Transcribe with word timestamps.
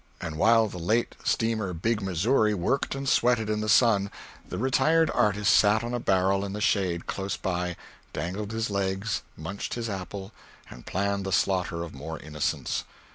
And 0.19 0.35
while 0.37 0.67
the 0.67 0.79
late 0.79 1.13
steamer 1.23 1.73
Big 1.73 2.01
Missouri 2.01 2.55
worked 2.55 2.95
and 2.95 3.07
sweated 3.07 3.51
in 3.51 3.61
the 3.61 3.69
sun, 3.69 4.09
the 4.49 4.57
retired 4.57 5.11
artist 5.11 5.55
sat 5.55 5.83
on 5.83 5.93
a 5.93 5.99
barrel 5.99 6.43
in 6.43 6.53
the 6.53 6.59
shade 6.59 7.05
close 7.05 7.37
by, 7.37 7.75
dangled 8.11 8.49
his 8.51 8.71
legs, 8.71 9.21
munched 9.37 9.75
his 9.75 9.89
apple, 9.91 10.31
and 10.71 10.87
planned 10.87 11.23
the 11.23 11.31
slaughter 11.31 11.83
of 11.83 11.93
more 11.93 12.17
innocents. 12.17 12.83